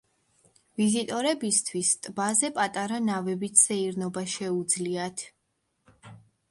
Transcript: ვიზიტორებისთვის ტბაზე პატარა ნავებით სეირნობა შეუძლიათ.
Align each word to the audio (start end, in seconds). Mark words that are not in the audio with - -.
ვიზიტორებისთვის 0.81 1.91
ტბაზე 2.07 2.51
პატარა 2.57 2.99
ნავებით 3.11 3.63
სეირნობა 3.67 4.27
შეუძლიათ. 4.39 5.29